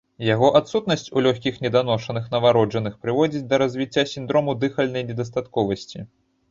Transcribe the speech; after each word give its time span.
Яго 0.33 0.47
адсутнасць 0.59 1.11
у 1.19 1.23
лёгкіх 1.25 1.59
неданошаных 1.65 2.23
нованароджаных 2.33 2.93
прыводзіць 3.05 3.45
да 3.53 3.63
развіцця 3.67 4.09
сіндрому 4.17 4.61
дыхальнай 4.67 5.03
недастатковасці. 5.13 5.99